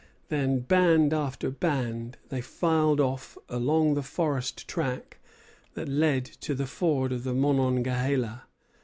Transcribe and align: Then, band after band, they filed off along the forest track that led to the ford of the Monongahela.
Then, 0.29 0.61
band 0.61 1.13
after 1.13 1.51
band, 1.51 2.17
they 2.29 2.41
filed 2.41 2.99
off 2.99 3.37
along 3.47 3.93
the 3.93 4.01
forest 4.01 4.67
track 4.67 5.19
that 5.75 5.87
led 5.87 6.25
to 6.25 6.55
the 6.55 6.65
ford 6.65 7.11
of 7.11 7.23
the 7.23 7.35
Monongahela. 7.35 8.45